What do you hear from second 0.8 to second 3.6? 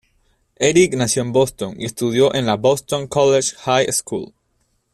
nació en Boston y estudió en la Boston College